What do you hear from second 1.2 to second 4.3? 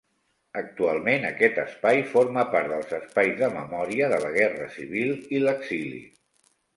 aquest espai forma part dels espais de memòria de